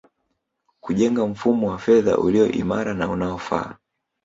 [0.79, 3.75] Kujenga mfumo wa fedha ulio imara na unaofaa